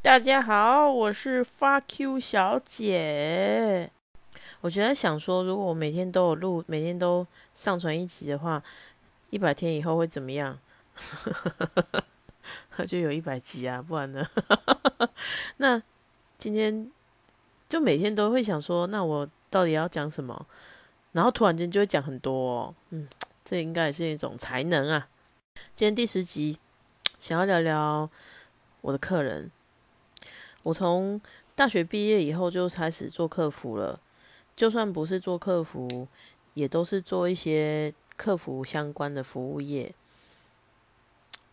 [0.00, 3.90] 大家好，我是发 Q 小姐。
[4.60, 8.62] 我觉得想说，如果我每天都有录，每天都上传一集的话，
[9.30, 10.56] 一百天以后会怎么样？
[12.86, 14.24] 就有一百集啊，不然呢？
[15.58, 15.82] 那
[16.38, 16.88] 今天
[17.68, 20.46] 就每天都会想说，那我到底要讲什么？
[21.10, 23.08] 然后突然间就会讲很多，哦，嗯，
[23.44, 25.08] 这应该也是一种才能啊。
[25.74, 26.56] 今天第十集，
[27.18, 28.08] 想要聊聊
[28.82, 29.50] 我的客人。
[30.64, 31.20] 我从
[31.54, 33.98] 大学毕业以后就开始做客服了，
[34.54, 36.06] 就算不是做客服，
[36.54, 39.94] 也都是做一些客服相关的服务业。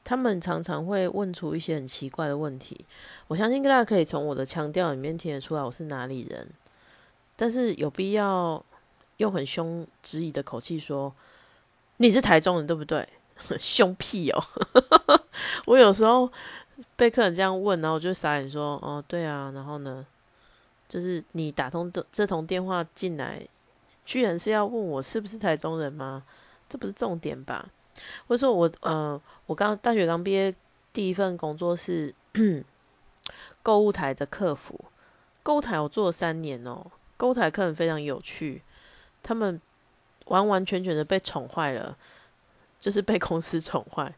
[0.04, 2.86] 他们常常会问出一些很奇怪的问题，
[3.28, 6.48] 我相信大家可以从我的腔调里面听得出来我是哪里人，
[7.36, 8.64] 但是有必要
[9.18, 11.14] 用很凶质疑的口气说
[11.98, 13.08] 你是台中人对不对？
[13.60, 14.44] 凶屁哦！
[15.66, 16.32] 我有时候。
[16.96, 20.06] 被客人这样问，然后我就傻眼说：“哦，对啊。”然后呢，
[20.88, 23.42] 就是你打通这这通电话进来，
[24.06, 26.24] 居然是要问我是不是台中人吗？
[26.70, 27.68] 这不是重点吧？
[28.28, 30.54] 或者说我呃，我刚大学刚毕业，
[30.92, 32.14] 第一份工作是
[33.62, 34.80] 购物台的客服。
[35.44, 36.86] 购物台我做了三年哦。
[37.18, 38.62] 购物台客人非常有趣，
[39.22, 39.62] 他们
[40.26, 41.98] 完完全全的被宠坏了，
[42.80, 44.14] 就是被公司宠坏。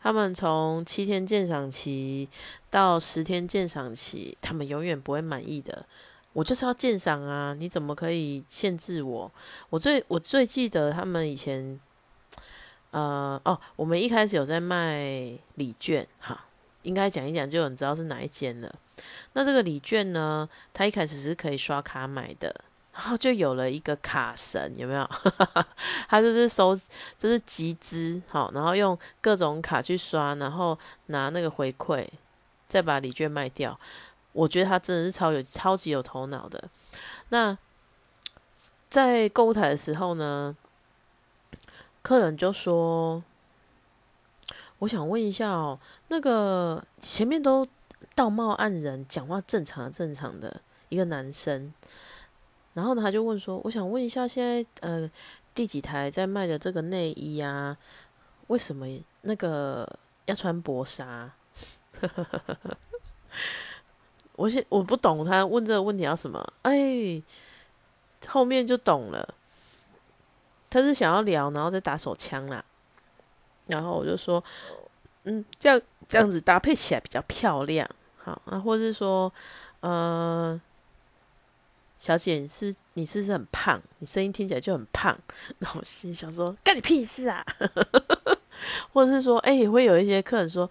[0.00, 2.28] 他们从七天鉴赏期
[2.70, 5.84] 到十天鉴赏期，他们永远不会满意的。
[6.34, 7.54] 我就是要鉴赏啊！
[7.58, 9.32] 你怎么可以限制我？
[9.70, 11.80] 我最我最记得他们以前，
[12.92, 16.44] 呃哦，我们一开始有在卖礼券，哈，
[16.82, 18.72] 应该讲一讲就有人知道是哪一间了。
[19.32, 22.54] 那这个礼券呢，它一开始是可以刷卡买的。
[22.98, 25.08] 然后就有了一个卡神，有没有？
[26.10, 26.74] 他就是收，
[27.16, 32.04] 就是集资，好，然后用各种卡去刷，然后拿那个回馈，
[32.66, 33.78] 再把礼券卖掉。
[34.32, 36.68] 我觉得他真的是超有、超级有头脑的。
[37.28, 37.56] 那
[38.88, 40.56] 在购物台的时候呢，
[42.02, 43.22] 客人就说
[44.80, 47.64] ：“我想问一下哦，那个前面都
[48.16, 51.72] 道貌岸然，讲话正常、正常的一个男生。”
[52.78, 55.10] 然后，他就问说：“我想问一下，现在呃
[55.52, 57.76] 第几台在卖的这个内衣啊？
[58.46, 58.86] 为什么
[59.22, 61.28] 那个要穿薄纱？”
[64.36, 66.40] 我现我不懂他问这个问题要什么？
[66.62, 67.20] 哎，
[68.28, 69.34] 后面就懂了，
[70.70, 72.64] 他是想要聊，然后再打手枪啦。
[73.66, 74.42] 然后我就说
[75.26, 79.32] ：“嗯，这样这样子搭配起来比较漂亮，好啊，或是说，
[79.80, 80.60] 呃。”
[81.98, 83.80] 小姐，你是你是不是很胖？
[83.98, 85.18] 你声音听起来就很胖。
[85.58, 87.44] 然后我心想说，干你屁事啊！
[88.92, 90.70] 或者是说，哎，会有一些客人说，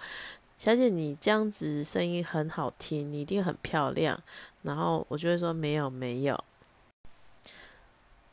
[0.57, 4.17] 小姐，你这样子声音很好听，你一定很漂亮。
[4.63, 6.41] 然后我就会说，没有没有。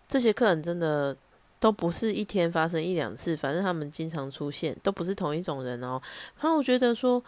[0.07, 1.17] 这些客人真的
[1.59, 6.01] 都不是一天发生一两次，反正他们经常出现，都不是同一种人哦。
[6.41, 7.21] 然后我觉得说，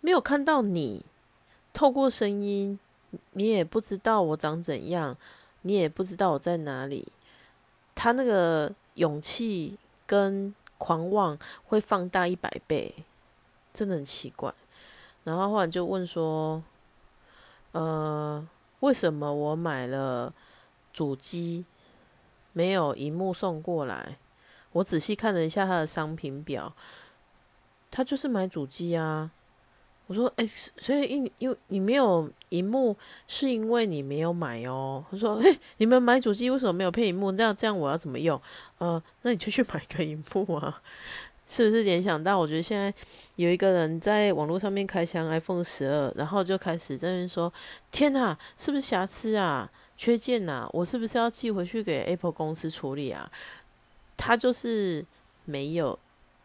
[0.00, 1.04] 没有看到你
[1.72, 2.78] 透过声音。
[3.32, 5.16] 你也不知道我长怎样，
[5.62, 7.06] 你也不知道我在哪里。
[7.94, 9.76] 他那个勇气
[10.06, 12.94] 跟狂妄会放大一百倍，
[13.74, 14.54] 真的很奇怪。
[15.24, 16.62] 然后后来就问说
[17.72, 18.46] ：“呃，
[18.80, 20.32] 为什么我买了
[20.92, 21.66] 主机
[22.52, 24.16] 没有荧幕送过来？”
[24.72, 26.72] 我仔细看了一下他的商品表，
[27.90, 29.30] 他就是买主机啊。
[30.10, 30.44] 我说：“哎，
[30.76, 32.96] 所以因因为你没有荧幕，
[33.28, 37.30] 是因为你没有买哦。”他说：“哎，你们买主机为什么没有配荧幕？
[37.30, 38.42] 那这样我要怎么用？
[38.78, 40.82] 呃，那你就去买个荧幕啊，
[41.46, 41.84] 是不是？
[41.84, 42.92] 联想到我觉得现在
[43.36, 47.52] 有一个人在网络上面开箱 iPhone 十二，然后就开始在那边说：
[47.92, 49.70] 天哪，是不是瑕疵啊？
[49.96, 50.68] 缺件呐？
[50.72, 53.30] 我是不是要寄回去给 Apple 公司处理啊？
[54.16, 55.06] 他就是
[55.44, 55.96] 没有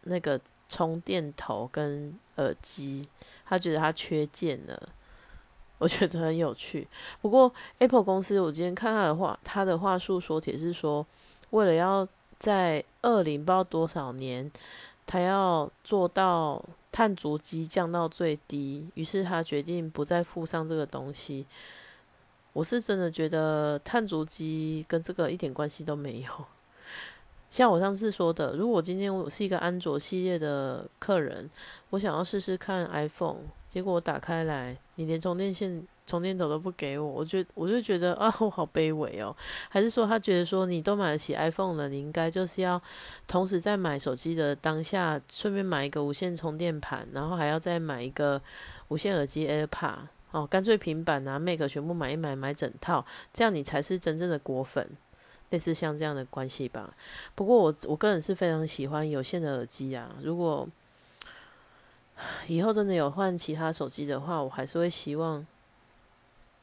[0.02, 3.08] 那个充电头跟耳机。”
[3.44, 4.88] 他觉得他缺件了，
[5.78, 6.88] 我觉得很有趣。
[7.20, 11.06] 不过 Apple 公司，我今天看他的话，他的话术说帖是说，
[11.50, 12.06] 为了要
[12.38, 14.50] 在二零不知道多少年，
[15.06, 16.60] 他要做到
[16.90, 21.46] 碳足迹降到最低，于是他决定不再附上这个东西。
[22.52, 26.46] 我是真的觉得碳足迹跟这个一点关系都没有。
[27.56, 31.48] 像我上次说的，如果今天我是一个安卓系列的客人，
[31.88, 39.34] 我想要试试看 iPhone，结果我打开来，你连充电线充电头都不给我，我觉我就觉得啊，我好卑微哦。
[39.70, 42.78] 还是说他觉得说你都买得起 iPhone 了，你应该就是要
[43.26, 48.38] 同时在买手机的当下，顺便买一个无线充电盘，然后还要再买一个
[48.88, 49.94] 无线耳机 AirPod
[50.30, 54.86] 哦，干脆平板啊 Mac 全部买一买，买整套，这样你才是真正的果粉，
[55.50, 56.94] 类似像这样的关系吧。
[57.34, 60.68] 不过我我个人是非常喜欢有线的耳机啊，如果
[62.46, 65.46] 以后真的有换其他手机的话，我还是会希望。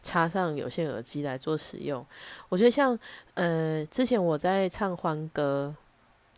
[0.06, 2.06] 插上有线耳机来做使用，
[2.50, 3.00] 我觉得像
[3.36, 5.74] 呃，之前我在唱欢歌，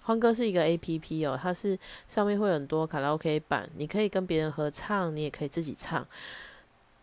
[0.04, 1.76] 欢歌是一个 A P P 哦，它是
[2.08, 6.08] 上面会很多卡拉 O K 版，你可以跟别人合唱，你也可以自己唱。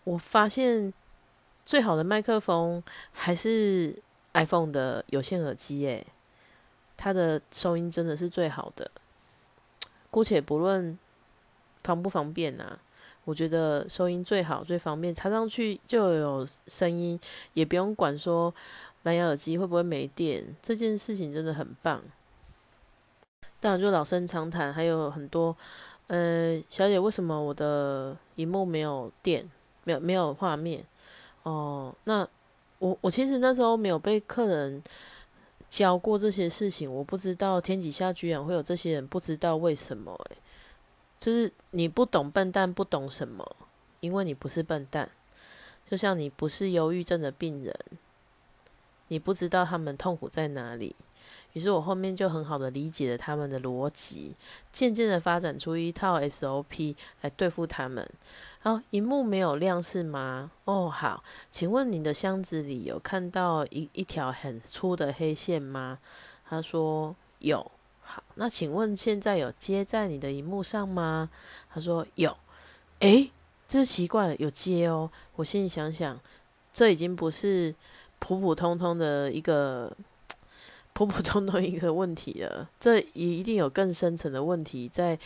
[0.04, 0.94] 我发现
[1.66, 2.80] 最好的麦克风
[3.10, 4.00] 还是
[4.34, 6.06] iPhone 的有线耳机，诶，
[6.96, 8.90] 它的收音真的是最好的。
[10.10, 10.98] 姑且不论
[11.82, 12.78] 方不方便啊。
[13.24, 17.16] 我觉得收音最好、最方便，插上去就有声音，
[17.54, 18.52] 也不用管说
[19.04, 22.02] 蓝牙耳机会不会没电，这件事情真的很棒。
[23.60, 25.56] 当然，就老生常谈，还有很多，
[26.08, 29.48] 呃，小姐，为什么我的荧幕没有电，
[29.84, 30.84] 没有没有画面？
[31.44, 32.26] 哦，那
[32.82, 34.82] 我我其实那时候没有被客人
[35.70, 40.36] 教过这些事情，我不知道天底下居然会有这些人，不知道为什么，诶。
[41.20, 43.56] 就是你不懂笨蛋不懂什么，
[44.00, 45.08] 因为你不是笨蛋，
[45.88, 47.72] 就像你不是忧郁症的病人，
[49.06, 50.96] 你不知道他们痛苦在哪里。
[51.52, 54.34] 于是我后面就很好的理解了他们的逻辑，
[54.72, 58.08] 渐渐的发展出一套 SOP 来对付他们。
[58.60, 60.50] 好，荧幕没有亮是吗？
[60.64, 65.98] 哦，好，请问你的箱子里有看到一一条很粗的黑线吗？
[66.48, 67.70] 他说有。
[68.00, 71.30] 好，那请问现在有接在你的荧幕上吗？
[71.72, 72.36] 他说有。
[73.00, 73.30] 诶，
[73.66, 75.10] 这奇怪了，有接哦。
[75.36, 76.20] 我心里想想，
[76.72, 77.74] 这已经不是
[78.18, 79.90] 普普通通的一个
[80.92, 85.18] 普普通通一个问题了，这一定有更深层的问题在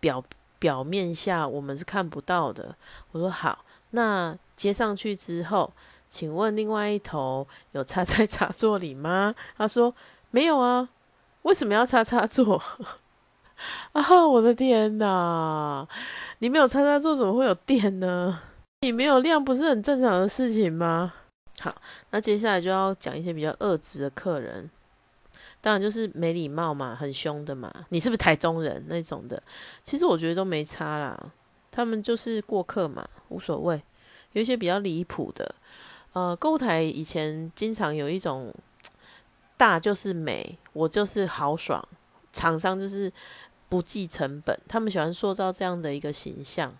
[0.00, 0.22] 表
[0.58, 2.74] 表面下我们是看不到的。
[3.12, 5.72] 我说好，那接上去之后，
[6.10, 9.34] 请问另外一头有插在插座里吗？
[9.56, 9.94] 他说
[10.30, 10.88] 没有啊。
[11.42, 12.62] 为什么要插插座
[13.92, 14.26] 啊？
[14.26, 15.86] 我的天哪！
[16.38, 18.40] 你没有插插座，怎么会有电呢？
[18.80, 21.12] 你没有亮，不是很正常的事情吗？
[21.60, 21.74] 好，
[22.10, 24.70] 那接下来就要讲一些比较恶质的客人，
[25.64, 27.72] 当然就是没礼貌嘛，很凶的嘛。
[27.88, 29.42] 你是不是台中人那种的？
[29.82, 31.18] 其实我觉得都没差啦，
[31.70, 33.82] 他们就是过客嘛，无所谓。
[34.32, 35.54] 有一些比较离谱的，
[36.12, 38.52] 呃，购物台以前经常有一种。
[39.56, 41.82] 大就是美，我就是豪爽，
[42.32, 43.10] 厂商就是
[43.68, 46.76] 不计成本，他们喜欢塑造这样的一个形象。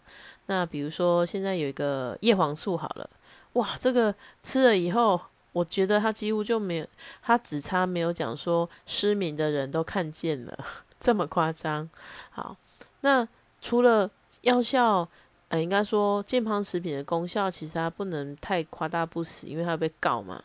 [0.46, 3.08] 那比如说现在有一个叶黄素好了，
[3.52, 5.18] 哇，这个吃了以后，
[5.54, 6.86] 我觉得他几乎就没有，
[7.22, 10.58] 他只差没有讲说失明的人都看见了，
[11.00, 11.88] 这么夸张。
[12.30, 12.54] 好，
[13.00, 13.26] 那
[13.62, 14.10] 除了
[14.42, 15.08] 药效，
[15.48, 20.42] 呃，应该说健康食品的功效，其实它不能太夸大不实，因为它被告嘛。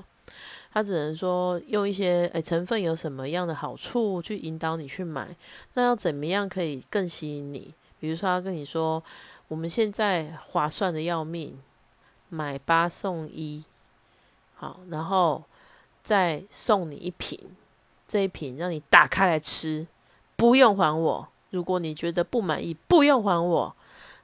[0.71, 5.35] 他只能说用一些诶成分有什么样的好处去引导你去买，
[5.73, 7.73] 那要怎么样可以更吸引你？
[7.99, 9.03] 比如说他跟你说，
[9.47, 11.59] 我们现在划算的要命，
[12.29, 13.65] 买八送一，
[14.59, 15.41] 好，然后
[16.03, 17.39] 再送你一瓶，
[18.05, 19.87] 这一瓶让你打开来吃，
[20.35, 21.25] 不用还我。
[21.51, 23.73] 如果你觉得不满意，不用还我。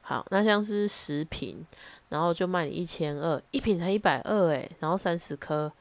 [0.02, 1.66] 好，那像是十瓶，
[2.10, 5.72] 然后就卖你一千二，一瓶才一百二诶，然后三十颗。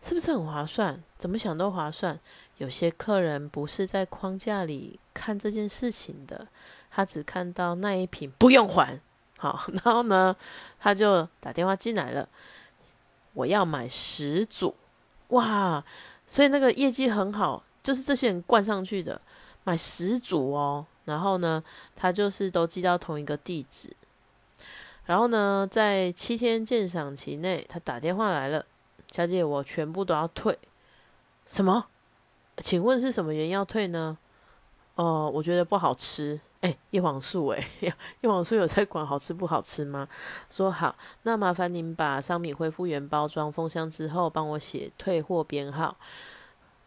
[0.00, 1.02] 是不是很划算？
[1.18, 2.16] 怎么想都划算。
[2.58, 6.46] 有些客人不是在框架里看这件事情的，
[6.90, 9.00] 他只看到那一瓶不用还，
[9.38, 10.36] 好，然后呢，
[10.78, 12.28] 他就打电话进来了，
[13.36, 14.74] 我要买十组，
[15.28, 15.84] 哇，
[16.26, 19.20] 所以那个业绩很好，就是这些人灌上去的，
[19.64, 21.62] 买十组哦，然后呢，
[21.94, 23.94] 他就是都寄到同一个地址，
[25.04, 28.64] 然后呢，在七天鉴赏期内，他打电话来了。
[29.12, 30.58] 小姐，我全部都要退。
[31.44, 31.86] 什么？
[32.56, 34.16] 请问是什么原因要退呢？
[34.94, 36.40] 哦，我觉得不好吃。
[36.66, 40.08] 哎，叶黄素，哎， 叶黄素有在管好吃不好吃吗？
[40.50, 45.96] 说好，那麻烦您把商品恢复原包装封箱之后，帮我写退货编号。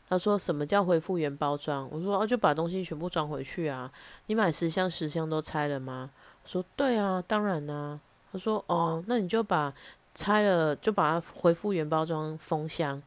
[0.09, 1.87] 他说什么叫恢复原包装？
[1.91, 3.89] 我说哦，就把东西全部装回去啊。
[4.25, 6.09] 你买十箱十箱都拆了吗？
[6.43, 7.99] 说对啊，当然啦。
[8.31, 9.73] 他说哦，那你就把。
[10.11, 13.01] 拆了就把它恢复原包装封箱，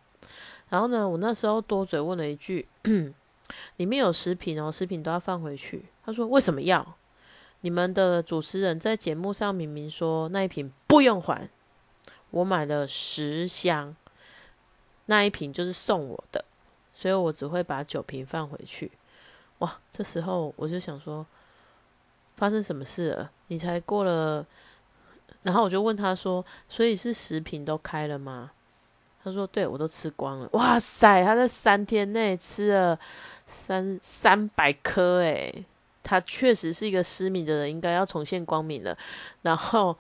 [0.70, 2.66] 然后呢，我那时候多嘴问了一句，
[3.76, 5.84] 里面有食品哦，食品都要放回去。
[6.04, 6.96] 他说为什么要？
[7.60, 11.48] 你们的主持人在节目上明明说那一瓶不用还。
[12.30, 13.94] 我买了十箱，
[15.06, 16.44] 那一瓶就是送我的，
[16.92, 18.90] 所以我只会把九瓶放回去。
[19.58, 21.26] 哇，这时候我就想说，
[22.36, 23.30] 发生什么事了？
[23.48, 24.44] 你才过了，
[25.42, 28.50] 然后我就问他说，所以是十瓶都开了吗？
[29.22, 30.48] 他说，对我都吃光了。
[30.54, 32.98] 哇塞，他在三天内吃了
[33.46, 35.64] 三三百颗，诶，
[36.02, 38.96] 他确实是一个失明的人，应该要重现光明了。
[39.42, 39.96] 然后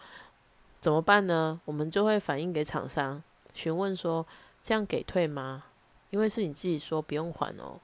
[0.80, 1.60] 怎么办呢？
[1.64, 3.22] 我们就会反映给厂商，
[3.54, 4.26] 询问说，
[4.62, 5.64] 这样给退吗？
[6.10, 7.80] 因为是你自己说不用还哦。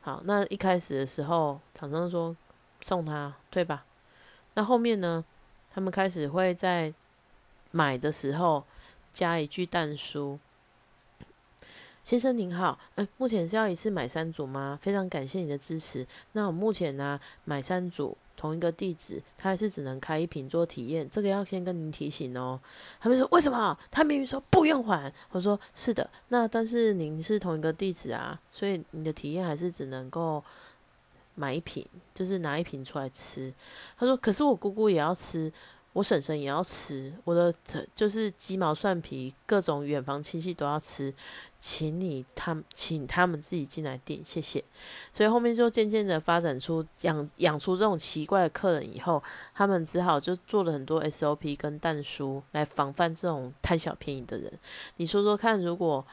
[0.00, 2.36] 好，那一开始的时候，厂商说
[2.80, 3.84] 送他退吧。
[4.54, 5.24] 那后面呢，
[5.72, 6.92] 他们开始会在
[7.70, 8.64] 买的时候
[9.12, 10.38] 加一句淡书。
[12.08, 14.78] 先生您好，哎，目前是要一次买三组吗？
[14.80, 16.06] 非常感谢你的支持。
[16.32, 22.58] 那我目前呢买三组同一个地址，他还是只能开一瓶做体验，这个要先跟您提醒哦。
[22.98, 23.78] 他们说为什么？
[23.90, 25.12] 他明明说不用还。
[25.32, 30.42] 我说是的，那但是您是同一个地址啊，所以你的体验还是只能够
[31.34, 33.52] 买一瓶，就是拿一瓶出来吃。
[33.98, 35.52] 他说可是我姑姑也要吃。
[35.98, 37.52] 我婶婶也要吃，我的
[37.92, 41.12] 就是鸡毛蒜皮，各种远房亲戚都要吃，
[41.58, 44.62] 请你他请他们自己进来订，谢谢。
[45.12, 49.20] 所以后面就渐渐的发展出养养出这种奇怪的客人以后，
[49.52, 54.52] 他们只好就做了很多 SOP 跟蛋书来防范这种贪小便宜的人。
[54.98, 56.06] 你说说看，如果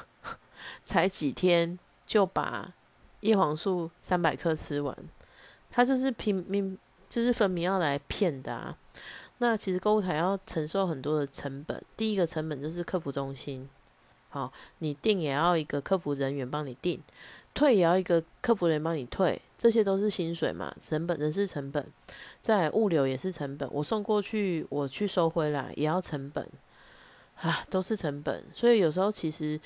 [0.84, 2.70] 才几天就把
[3.20, 4.94] 叶黄素三百克吃完，
[5.70, 6.76] 他就是拼命。
[7.08, 8.76] 就是分明要来骗的啊！
[9.38, 11.82] 那其实购物台要承受很多的成本。
[11.96, 13.68] 第一个成本就是客服中心，
[14.30, 17.00] 好，你订也要一个客服人员帮你订，
[17.52, 21.86] 退也要一个客服人员帮你退，这些都是薪水嘛，成本人事成本，
[22.40, 26.48] 在物流也是成本，我送过去，我去收回来也要成本，
[27.40, 28.42] 啊，都是成本。
[28.54, 29.60] 所以有时候其实，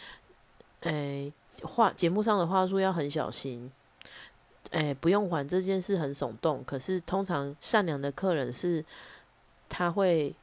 [0.81, 3.71] 诶，话节目上的话术要很小心。
[4.71, 8.85] 哎，不用还这件事很耸动，可是通常善良的客人是
[9.71, 10.35] 他会，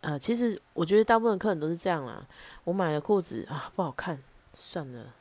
[0.00, 2.26] 呃，其实我觉得大部分客人都是这样啦。
[2.64, 4.22] 我买了裤子啊，不好看，
[4.54, 5.12] 算了，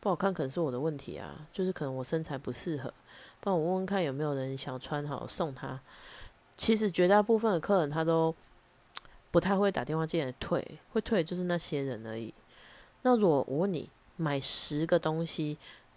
[0.00, 2.92] 不好看可能是我的问题啊，就是可能我身材不适合，
[3.40, 5.80] 帮我问问看有没有人想穿好送他。
[6.54, 8.34] 其实绝大部分的客人他都
[9.30, 12.34] 不太会打电话进来退，会退就是那些人而已。
[13.02, 15.56] 那如果我问你买十个东西？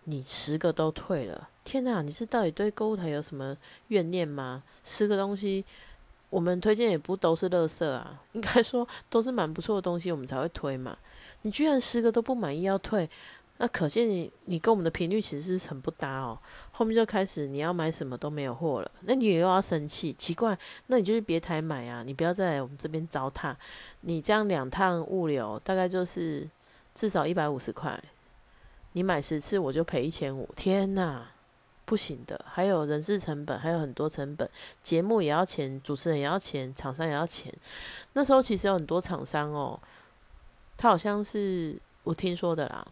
[0.10, 2.02] 你十个都退了，天哪！
[2.02, 3.58] 你是到底对购物台有什么
[3.90, 4.64] 怨念吗？
[4.82, 5.66] 十个东西，
[6.30, 10.98] 我们推荐也不都是垃圾啊，应该说都是蛮不错的东西，我们才会推嘛。
[11.44, 13.10] 你居然十个都不满意要退，
[13.58, 16.38] 那可见你你跟我们的频率其实是很不搭哦。
[16.72, 20.58] 后面就开始你要买什么都没有货了，那你又要生气，奇怪，
[20.88, 23.56] 那你就是别台买啊，你不要再来我们这边糟蹋。
[24.02, 26.48] 你这样两趟物流大概就是
[26.94, 27.98] 至少一百五十块。
[28.94, 31.30] 你买十次我就赔一千五，天哪，
[31.88, 32.38] 不行的！
[32.46, 34.50] 还有人事成本，还有很多成本，
[34.84, 37.50] 节目也要钱，主持人也要钱，厂商也要钱。
[38.12, 39.80] 那时候其实有很多厂商哦，
[40.76, 42.86] 他好像是我听说的啦。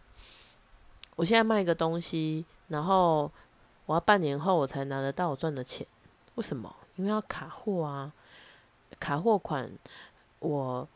[1.14, 3.30] 我现在卖一个东西，然后
[3.84, 5.86] 我要半年后我才拿得到我赚的钱，
[6.36, 6.74] 为什么？
[6.96, 8.10] 因为要卡货啊，
[8.98, 9.70] 卡货款，
[10.38, 10.88] 我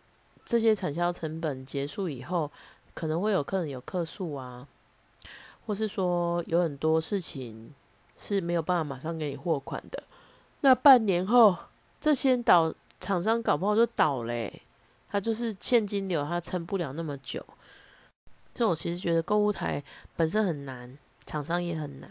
[0.47, 2.51] 这些产销成本结束以后，
[2.95, 4.67] 可能会有客人有客诉啊。
[5.67, 7.73] 或是说有很多事情
[8.21, 10.03] 是没有办法马上给你货款的，
[10.61, 11.57] 那半年后
[11.99, 14.61] 这些倒厂商搞不好就倒嘞，
[15.09, 17.43] 他就是现金流他撑不了那么久。
[18.53, 19.83] 这我其实觉得购物台
[20.17, 22.11] 本身很难，厂商也很难。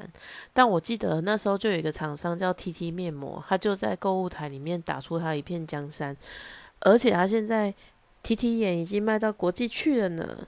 [0.51, 6.18] 但我记得那时候就有一个厂商叫 T T 面膜，他就在购物台里面打出他一片江山，
[6.80, 7.72] 而且他现在
[8.24, 10.48] T T 眼已经卖到国际去了呢。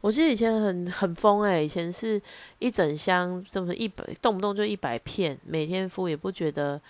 [0.00, 2.20] 我记得以前很很疯诶，以前是
[2.58, 6.80] 一整箱，是不是一百动不动就一百片，每天敷也不觉得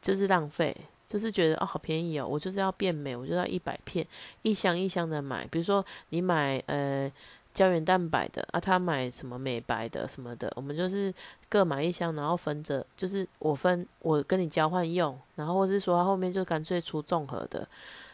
[0.00, 0.74] 就是浪费，
[1.06, 4.06] 就是觉得哦好便宜哦，我就是要变美，我就要一百片，
[4.40, 5.46] 一箱一箱的买。
[5.50, 7.12] 比如说你买呃
[7.52, 11.12] 胶原蛋白的啊，他买什么美白的什么的，我们就是
[11.50, 17.68] 各买一箱，然后分着，就是我分我跟你交换用，然后或是说他后面就干脆出综合的。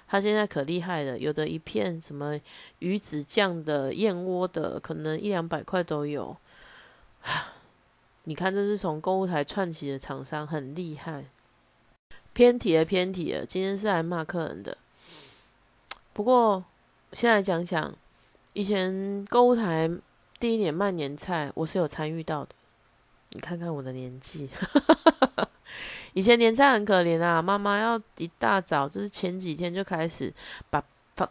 [0.08, 2.40] 他现在可厉害了，有的一片什么
[2.78, 6.34] 鱼子酱的、燕窝的，可能一两百块都有。
[8.24, 11.26] 你看，这是从购物台串起的厂商，很厉害。
[12.32, 13.44] 偏题了，偏题了。
[13.44, 14.78] 今天是来骂客人的。
[16.12, 16.64] 不过，
[17.12, 17.94] 先来讲讲
[18.54, 19.90] 以前购物台
[20.38, 22.54] 第一年卖年菜，我是有参与到的。
[23.30, 24.48] 你看看我的年纪。
[26.18, 30.34] 以前年菜很可怜啊，妈妈要一大早，就是前几天就开始
[30.68, 30.82] 把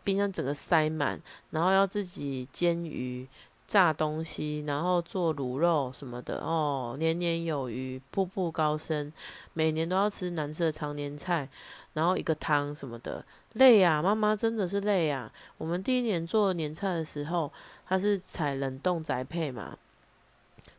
[0.01, 3.27] 冰箱整个塞满，然后要自己煎鱼、
[3.67, 9.11] 炸东西，然后做卤肉什么的哦，年年有余，步步高升，
[9.51, 11.49] 每年都要吃难吃的常年菜，
[11.91, 13.25] 然后一个汤什么的，
[13.55, 15.29] 累呀，妈妈真的是累呀。
[15.57, 17.51] 我们第一年做年菜的时候，
[17.85, 19.77] 他是采冷冻宅配嘛，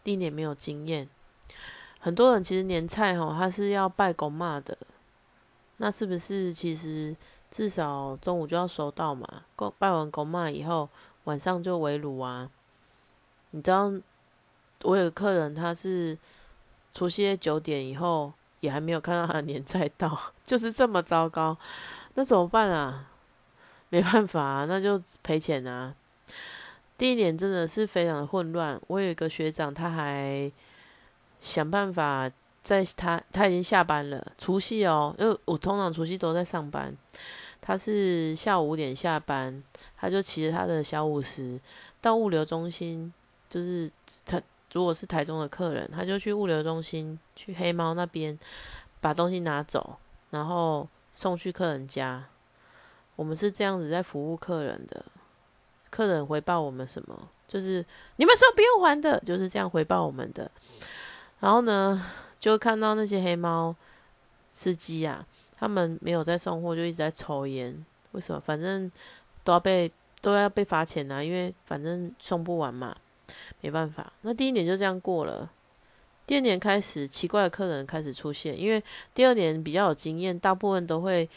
[0.03, 1.07] 第一年没有经验，
[2.00, 4.76] 很多人其实年菜哦，他是要拜公妈的，
[5.78, 7.17] 那是不是其实？
[7.50, 9.26] 至少中午就要收到嘛，
[9.78, 10.87] 拜完公妈以后，
[11.25, 12.50] 晚上就围炉啊。
[13.52, 13.90] 你知道，
[14.83, 16.19] 我有个客人，他是
[16.93, 20.14] 除夕夜九点以后也还没有看到他的年菜到，
[20.45, 21.57] 就是这么糟糕，
[22.17, 23.09] 那怎么办啊？
[23.88, 25.95] 没办法啊，那就赔钱啊。
[26.99, 30.52] 第一年真的是非常的混乱，我有一个学长，他还
[31.40, 32.30] 想办法。
[32.61, 36.95] 在他他已经下班了，除夕哦，因为我通常除夕都在上班。
[37.62, 39.62] 他是下午五点下班，
[39.97, 41.59] 他就骑着他的小五十
[42.02, 43.11] 到物流中心，
[43.49, 43.90] 就是
[44.26, 44.42] 他
[44.73, 48.38] 如果是台中的客人，他就去物流中心去黑猫那边
[49.00, 49.97] 把东西拿走，
[50.28, 52.23] 然后送去客人家。
[53.16, 55.02] 我们是这样子在服务客人的，
[55.88, 57.83] 客人回报我们什么，就是
[58.16, 60.50] 你们说不用还的，就是这样回报我们的。
[61.40, 62.04] 然后呢？
[62.40, 63.75] 就看到那些黑猫
[64.52, 65.26] 司机啊，
[65.57, 67.85] 他们没有在送货，就一直在抽烟。
[68.12, 68.40] 为什么？
[68.40, 68.88] 反正
[69.42, 69.90] 都要被
[70.21, 72.97] 都要被罚钱啊，因为反正送不完嘛，
[73.61, 74.12] 没办法。
[74.21, 75.50] 那第一年就这样过了。
[76.28, 78.80] 第二年开始，奇怪的客人开始出现，因为
[79.12, 81.28] 第二年比较有经验，大部分都会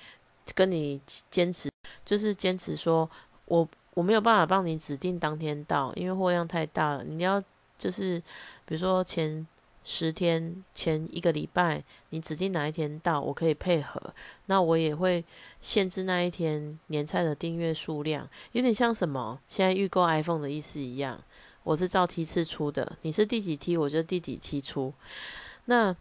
[0.53, 1.71] 跟你坚持，
[2.05, 3.09] 就是坚持说，
[3.45, 7.03] 我我没有办法帮你指定当天到，因为货量太大了。
[7.03, 7.43] 你要
[7.79, 8.19] 就是
[8.65, 9.47] 比如说前。
[9.83, 13.99] 十天前一个礼拜，你指定哪一天到，我可以配合。
[14.45, 15.23] 那我也会
[15.59, 19.39] 限制那一天年菜的订阅数量，有点像什么？
[19.47, 21.19] 现在预购 iPhone 的意思一样。
[21.63, 24.93] 我是照梯次出的，你是第几梯，我就第几梯出。
[25.65, 25.95] 那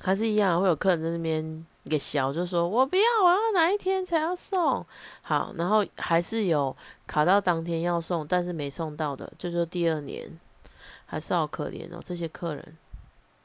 [0.00, 4.84] 还是一样，会有客人在那边给小，就说我不要，我要哪一天才要送。
[5.22, 6.76] 好，然后还是有
[7.06, 10.30] 卡到当天要送，但是没送到的，就说第二年。
[11.12, 12.78] 还是好可怜哦，这些客人。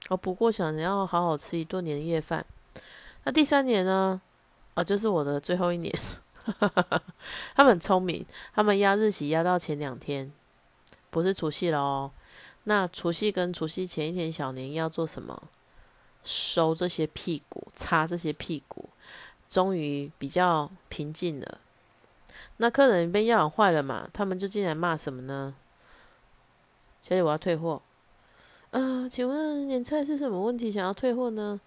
[0.08, 2.46] 哦，不过想要好好吃一顿年夜饭。
[3.26, 4.22] 那第三年呢？
[4.76, 5.94] 哦，就是我的最后一年。
[7.54, 8.26] 他们很聪明，
[8.56, 10.32] 他们压日期压到前两天，
[11.10, 12.10] 不是除夕了哦。
[12.64, 15.44] 那除夕跟除夕前一天小年要做什么？
[16.24, 18.88] 收这些屁股，擦这些屁股。
[19.50, 21.58] 终于比较平静了。
[22.58, 24.10] 那客人被药养坏了嘛？
[24.14, 25.54] 他们就进来骂什么呢？
[27.08, 27.82] 小姐，我要退货。
[28.72, 30.70] 呃，请问年菜是什么问题？
[30.70, 31.58] 想要退货呢？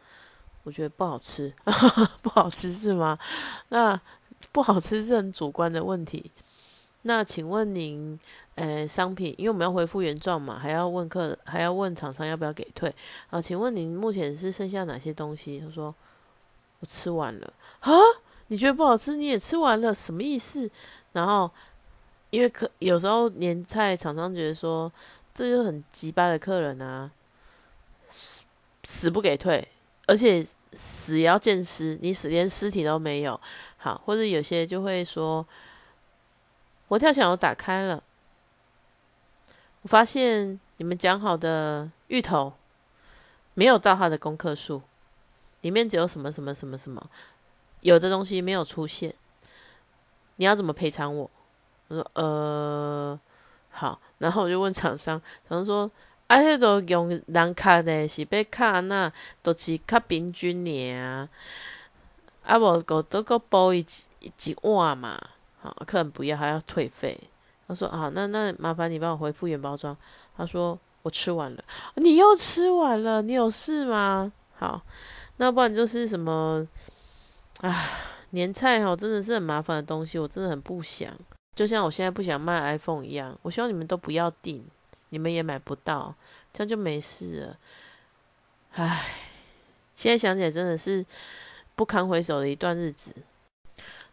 [0.64, 1.50] 我觉得不好吃，
[2.20, 3.18] 不好吃是吗？
[3.70, 3.98] 那
[4.52, 6.30] 不好吃是很主观的问题。
[7.02, 8.20] 那请问您，
[8.56, 12.94] 呃，商品，因为我们要回复原状嘛，还要问客，还要问厂商要不要给退
[13.30, 13.40] 啊？
[13.40, 15.58] 请问您目前是剩下哪些东西？
[15.58, 15.94] 他说
[16.80, 17.90] 我吃完了啊？
[18.48, 20.70] 你觉得不好吃，你也吃完了，什么意思？
[21.12, 21.50] 然后
[22.28, 24.92] 因为可有时候年菜厂商觉得说。
[25.40, 27.10] 这就很急巴的客人啊，
[28.84, 29.66] 死不给退，
[30.06, 33.40] 而且死也要见尸，你死连尸体都没有。
[33.78, 35.46] 好，或者有些就会说，
[36.88, 38.02] 我跳墙我打开了，
[39.80, 42.52] 我发现你们讲好的芋头
[43.54, 44.82] 没有照他的功课数，
[45.62, 47.02] 里面只有什么什么什么什么，
[47.80, 49.14] 有的东西没有出现，
[50.36, 51.30] 你要怎么赔偿我？
[51.88, 53.18] 我说呃。
[53.70, 55.90] 好，然后我就问厂商，厂商说
[56.26, 59.10] ：“啊，迄个用人卡的，是要卡那，
[59.42, 61.28] 都是较平均尔，
[62.44, 63.84] 啊无个都个包一
[64.20, 65.18] 一碗嘛。”
[65.62, 67.18] 好，客人不要，还要退费。
[67.68, 69.96] 他说：“好，那那麻烦你帮我回复原包装。”
[70.36, 71.62] 他说：“我吃完了。”
[71.96, 73.22] 你又吃完了？
[73.22, 74.32] 你有事吗？
[74.58, 74.82] 好，
[75.36, 76.66] 那不然就是什么？
[77.60, 77.90] 啊，
[78.30, 81.12] 年菜哈，真的是很麻烦的东西，我真的很不想。
[81.54, 84.64] 就像我现在不想卖 iPhone 一样，我希望你们都不要订，
[85.10, 86.14] 你们也买不到，
[86.52, 87.58] 这样就没事了。
[88.72, 89.06] 唉，
[89.94, 91.04] 现在想起来真的是
[91.74, 93.14] 不堪回首的一段日子。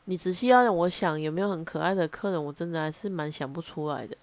[0.05, 4.15] 你仔细要让我想有没有很可爱的客人，我真的还是蛮想不出来的。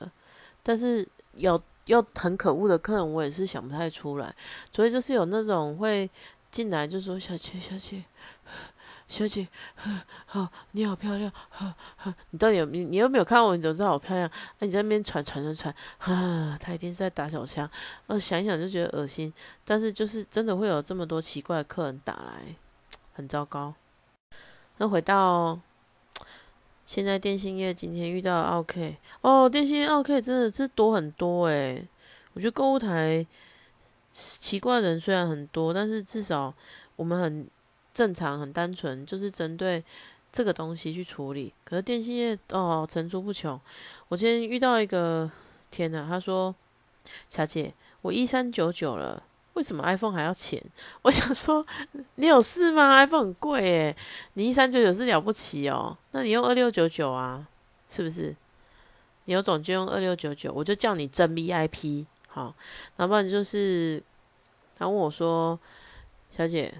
[0.62, 4.34] 但是有又很可恶的客人，我也是想不太出来。
[4.72, 6.10] 所以就是有那种会
[6.50, 8.02] 进来就说：“小姐，小姐。”
[9.06, 9.46] 小姐，
[10.26, 11.30] 好，你好漂亮，
[12.30, 13.54] 你到底有你你有没有看我？
[13.54, 14.28] 你怎么知道好漂亮？
[14.58, 17.68] 那你在那边传传传传，哈，他一定是在打手枪。
[18.06, 19.32] 我想一想就觉得恶心，
[19.64, 22.56] 但是就是真的会有这么多奇怪的客人打来，
[23.12, 23.74] 很糟糕。
[24.78, 25.60] 那回到
[26.84, 31.86] 现在电信业今天遇到 OK 哦，电信业 OK 真的是多很多诶。
[32.32, 33.24] 我觉得购物台
[34.12, 36.52] 奇怪的人虽然很多，但是至少
[36.96, 37.46] 我们很
[37.94, 39.82] 正常、很单纯，就是针对
[40.32, 41.54] 这个东西去处理。
[41.64, 43.58] 可是电信业哦层出不穷。
[44.08, 45.30] 我今天遇到一个，
[45.70, 46.54] 天呐，他说
[47.30, 49.22] ：“小姐，我一三九九了。”
[49.54, 50.60] 为什么 iPhone 还要钱？
[51.02, 51.64] 我想说，
[52.16, 53.96] 你有事吗？iPhone 很贵诶，
[54.32, 55.96] 你一三九九是了不起哦。
[56.10, 57.46] 那你用二六九九啊，
[57.88, 58.34] 是不是？
[59.26, 62.52] 你有种就用二六九九，我就叫你真 VIP 好。
[62.96, 64.02] 要不然就是，
[64.76, 65.56] 他问我说
[66.36, 66.74] ：“小姐，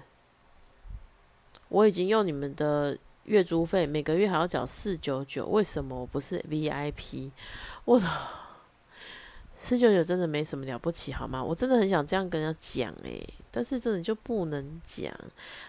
[1.75, 7.31] 我已经用你们的月租费，每个月还要缴四九九，为什么我不是 VIP？”
[7.83, 8.07] 我操！
[9.57, 11.43] 四九九真的没什么了不起，好吗？
[11.43, 15.13] 我真的很想这样跟人家讲诶，但是真的就不能讲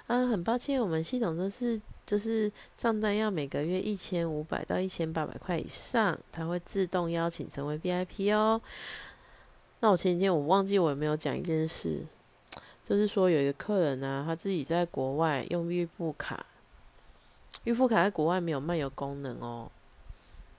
[0.06, 0.24] 啊！
[0.28, 8.60] 很抱歉，我们系统真是就是账单要每个月一千五百到一千八百块以上，它会自动邀请成为 VIP 哦。
[9.80, 12.06] 那我前几天我忘记我有没有讲一件事，
[12.88, 16.46] 就是说有一个客人啊，他自己在国外用预付卡，
[17.64, 19.68] 预付卡在国外没有漫游功能哦。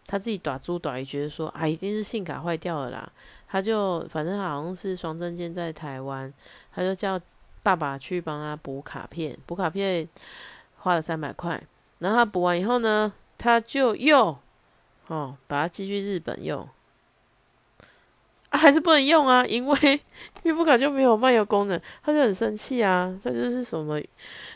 [0.05, 3.09] 他自己短租短一觉得说啊，一定是信卡坏掉了啦。
[3.47, 6.33] 他就反正好像是双证件在台湾，
[6.73, 7.17] 他就叫
[7.63, 10.05] 爸爸去帮他补卡片，补卡片
[10.79, 11.63] 花了三百块。
[11.99, 14.37] 然后他补完以后呢，他就又
[15.07, 16.67] 哦把它寄去日本用，
[18.51, 20.01] 还是不能用啊，因为
[20.43, 23.13] 预付卡就没有漫游功能，他就很生气啊。
[23.23, 24.01] 他就是什么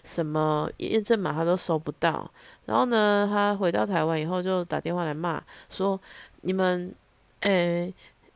[0.04, 2.30] 什么验证码他都收不到。
[2.66, 6.00] 然后呢，他回到台湾以后就打电话来骂，说
[6.42, 6.96] ：“你们，
[7.42, 7.94] 诶，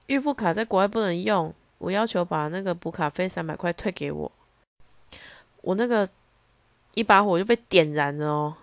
[0.07, 4.31] 预付卡在国外不能用，我要求把那个补卡费三百块退给我。”
[5.63, 6.07] 我那个
[6.95, 8.55] 一把火就被点燃了哦。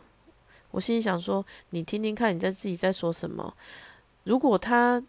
[0.70, 3.54] 我心里想说：“你听听看，你在自己在说什么？
[4.24, 5.02] 如果他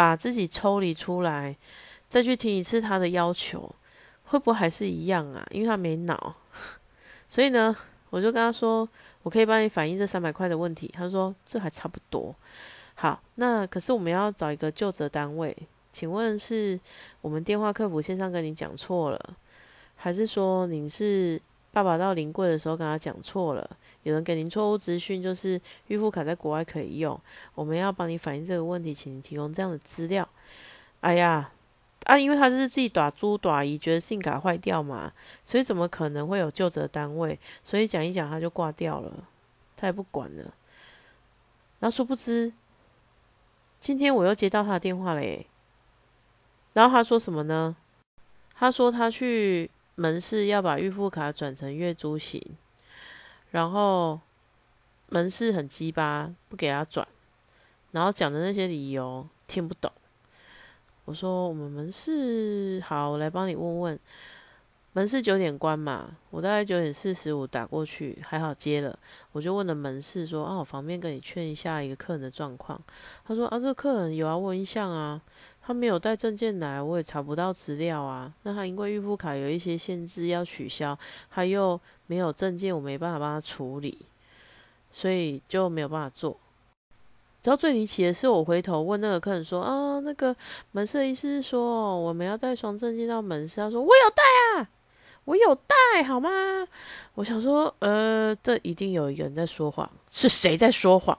[0.00, 1.54] 把自己抽离出来，
[2.08, 3.70] 再去听一次他的要求，
[4.24, 5.46] 会不会还是一样啊？
[5.50, 6.36] 因为他没脑。
[7.28, 7.76] 所以呢，
[8.08, 8.88] 我就跟他说。”
[9.22, 10.88] 我可以帮你反映这三百块的问题。
[10.94, 12.34] 他说这还差不多。
[12.94, 15.54] 好，那可是我们要找一个就责单位，
[15.92, 16.80] 请问是
[17.20, 19.20] 我们电话客服线上跟你讲错了，
[19.94, 21.38] 还是说您是
[21.70, 23.70] 爸爸到临柜的时候跟他讲错了？
[24.02, 27.20] 有人给您错误资讯，就是预付卡在国外可以用，
[27.54, 30.28] 我们要帮你反映这个问题，请您提供这样的资料。
[31.00, 31.52] 哎呀！
[32.04, 35.12] 啊，因为他是自己打猪打姨，觉得信卡坏掉嘛，
[35.44, 37.38] 所以怎么可能会有救责单位？
[37.62, 39.28] 所以讲一讲他就挂掉了，
[39.76, 40.42] 他也不管了。
[41.78, 42.52] 然后殊不知，
[43.78, 45.46] 今天我又接到他的电话嘞。
[46.72, 47.76] 然后他说什么呢？
[48.54, 52.42] 他说他去门市要把预付卡转成月租型，
[53.50, 54.20] 然后
[55.08, 57.06] 门市很鸡巴，不给他转，
[57.92, 59.90] 然后讲的那些理由听不懂。
[61.04, 63.98] 我说我们门市好，我来帮你问问。
[64.92, 68.98] 门市九点关嘛，我大概九点四十五打过去，还好接了。
[69.30, 72.80] 我就问了门市说：“啊，我方便跟你劝一下一个客人的状况。”
[73.24, 75.22] 他说：“啊，这个客人有要问一下啊，
[75.70, 78.32] 他没有带证件来，我也查不到资料啊。
[78.42, 80.98] 那他因为预付卡有一些限制要取消，
[81.30, 83.96] 他又没有证件，我没办法帮他处理，
[84.90, 86.36] 所以就没有办法做。”
[87.40, 90.34] 知道最离奇的是，我回头问那个客人说：“啊，那个
[90.72, 94.22] 门市医师说，我们要带双证件到门市。”他说：“我有带
[94.60, 94.68] 啊，
[95.24, 96.28] 我有带，好吗？”
[97.14, 101.16] 我想说：“呃，这一定有一个人在说谎，是谁在说谎？”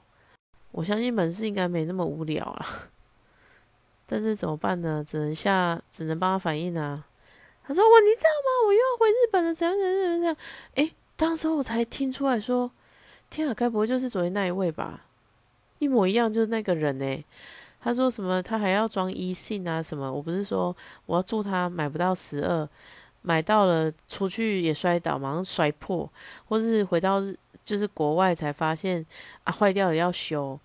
[0.71, 2.90] 我相信门市应该没那么无聊啊，
[4.11, 5.01] 但是怎么办呢？
[5.07, 7.01] 只能下，只能帮他反映啊。
[7.63, 8.67] 他说：“我，你知道吗？
[8.67, 10.35] 我又要回日本了，怎样怎样怎样怎样？”
[10.75, 12.69] 哎，当时我才听出来说
[13.31, 15.05] ：“天啊，该不会就是昨天那一位吧？”
[15.79, 17.25] 一模一样，就是那个人呢。
[17.79, 18.43] 他说什么？
[18.43, 19.81] 他还要装一信啊？
[19.81, 20.11] 什么？
[20.11, 22.67] 我不是说我要祝他买不到十二，
[23.21, 26.11] 买到了出去也摔倒，马上摔破，
[26.49, 27.23] 或是回到
[27.63, 29.05] 就是国外才发现
[29.45, 30.59] 啊坏掉了要修，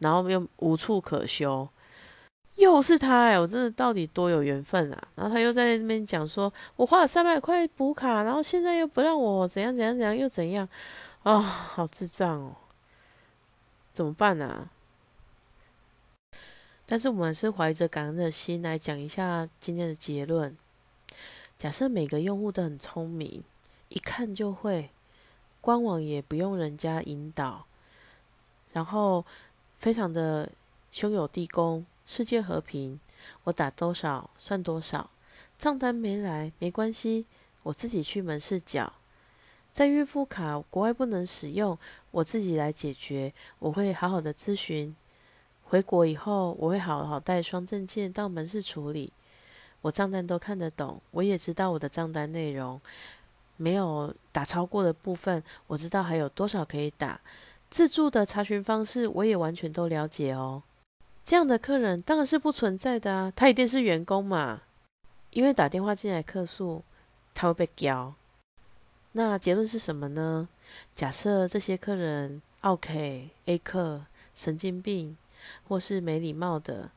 [0.00, 1.66] 然后又无处可修，
[2.70, 3.38] 又是他哎！
[3.38, 5.08] 我真的到底多有缘分啊！
[5.14, 10.68] 然后他又在那边讲说，我花了三百块补卡，然后现在又不让我怎样怎样怎样又怎样
[11.22, 11.38] 啊？
[11.40, 12.56] 好智障哦！
[13.92, 14.68] 怎么办呢？
[16.86, 20.56] 但是我们是怀着感恩的心来讲一下今天的结论。
[21.58, 23.44] 假设每个用户都很聪明，
[23.90, 24.90] 一看就会，
[25.60, 27.66] 官网也不用人家引导，
[28.72, 29.24] 然后
[29.78, 30.50] 非常的
[30.90, 32.98] 胸有地宫，世界和平，
[33.44, 35.10] 我打多少算多少，
[35.56, 37.24] 账单没来没关系，
[37.62, 38.92] 我自己去门市缴，
[39.70, 41.78] 在预付卡国外不能使用，
[42.10, 43.32] 我自己来解决。
[43.60, 44.96] 我会好好的咨询。
[45.62, 49.12] 回国以后，我会好好带双证件到门市处理。
[49.80, 52.80] 我账单都看得懂，我也知道我的账单内容
[53.56, 57.20] 没有打超过的部分，我知道还有多少可以打。
[57.70, 60.60] 自助的查询方式，我也完全都了解哦。
[61.30, 64.62] 这样的客人当然是不存在的啊，他一定是员工嘛。
[65.30, 66.82] 因为打电话进来客诉，
[67.32, 68.12] 他会被教。
[69.12, 70.48] 那结论是什么呢？
[70.92, 75.16] 假设这些客人 OK A 客神经病，
[75.68, 76.90] 或是没礼貌的，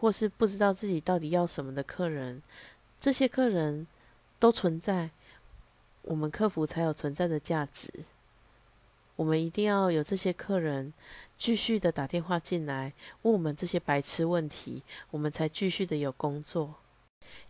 [0.00, 2.40] 或是不知道自己到底要什么的客人，
[2.98, 3.86] 这些客人
[4.38, 5.10] 都存在，
[6.00, 7.92] 我们客服才有存在的价值。
[9.16, 10.94] 我们一定要有这些客人
[11.42, 16.76] 继续的打电话进来问我们这些白痴问题，我们才继续的有工作。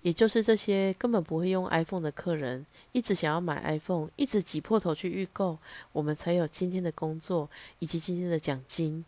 [0.01, 5.59] 也就是这些根本不会用 iPhone 的客人，一直想要买 iPhone，一直挤破头去预购，
[5.93, 7.51] 我们才有今天的工作
[7.81, 9.05] 以及今天的奖金。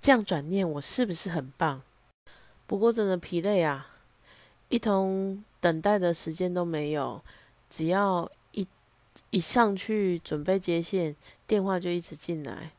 [0.00, 1.82] 这样转念，我是不是很棒？
[2.68, 3.96] 不过真的疲累啊，
[4.68, 7.20] 一通等待的时间都没有，
[7.68, 8.64] 只要一
[9.30, 11.16] 一上去准备接线，
[11.48, 12.70] 电话就一直进来。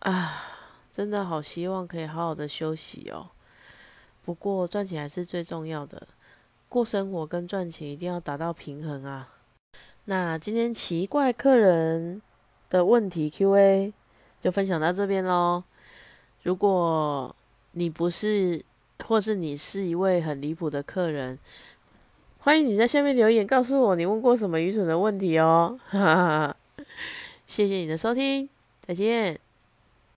[0.00, 0.44] 啊，
[0.92, 3.30] 真的好希望可以好好的休息哦。
[4.24, 6.06] 不过赚钱还是最重要的，
[6.68, 9.28] 过生活跟赚钱一定要达到平衡啊。
[10.04, 12.22] 那今天奇怪客人
[12.70, 13.92] 的问题 Q&A
[14.40, 15.64] 就分享到这边喽。
[16.42, 17.34] 如果
[17.72, 18.64] 你不是，
[19.04, 21.38] 或是你是一位很离谱的客人，
[22.38, 25.78] 欢迎你在下面留言告诉我你问过什么愚蠢的问题哦。
[27.46, 28.48] 谢谢你的收听，
[28.80, 29.47] 再见。